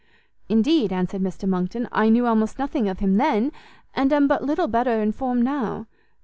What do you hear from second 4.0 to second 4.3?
I am